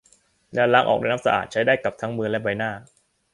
[0.53, 2.71] แล้วล้างออกด้วยน้ำสะอาด ใช้ได้กับทั้งมือและใบหน้า